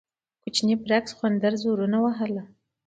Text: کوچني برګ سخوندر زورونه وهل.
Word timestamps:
کوچني 0.43 0.75
برګ 0.83 1.03
سخوندر 1.11 1.53
زورونه 1.61 1.97
وهل. 2.01 2.33